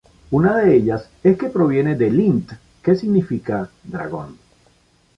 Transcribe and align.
Una 0.31 0.57
de 0.57 0.75
ellas 0.75 1.11
es 1.21 1.37
que 1.37 1.51
proviene 1.51 1.95
de 1.95 2.09
"lint" 2.09 2.53
que 2.81 2.95
significa 2.95 3.69
"dragón". 3.83 4.35